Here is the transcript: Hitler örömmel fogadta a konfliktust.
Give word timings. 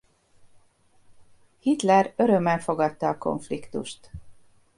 Hitler 1.59 2.13
örömmel 2.15 2.59
fogadta 2.59 3.09
a 3.09 3.17
konfliktust. 3.17 4.11